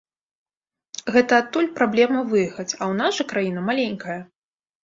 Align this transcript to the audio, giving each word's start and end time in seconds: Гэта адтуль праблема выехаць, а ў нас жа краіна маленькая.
Гэта 1.15 1.33
адтуль 1.41 1.69
праблема 1.77 2.19
выехаць, 2.31 2.67
а 2.67 2.73
ў 2.73 2.93
нас 3.03 3.13
жа 3.21 3.29
краіна 3.35 3.59
маленькая. 3.73 4.21